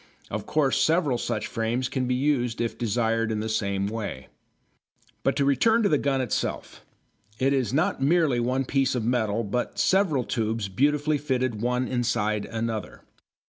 Of 0.31 0.47
course 0.47 0.81
several 0.81 1.19
such 1.19 1.45
frames 1.45 1.87
can 1.87 2.07
be 2.07 2.15
used 2.15 2.59
if 2.59 2.75
desired 2.75 3.31
in 3.31 3.39
the 3.39 3.47
same 3.47 3.85
way. 3.85 4.29
But 5.21 5.35
to 5.35 5.45
return 5.45 5.83
to 5.83 5.89
the 5.89 5.99
gun 5.99 6.21
itself. 6.21 6.83
It 7.37 7.53
is 7.53 7.71
not 7.71 8.01
merely 8.01 8.39
one 8.39 8.65
piece 8.65 8.95
of 8.95 9.05
metal 9.05 9.43
but 9.43 9.77
several 9.77 10.23
tubes 10.23 10.69
beautifully 10.69 11.19
fitted 11.19 11.61
one 11.61 11.87
inside 11.87 12.45
another. 12.45 13.01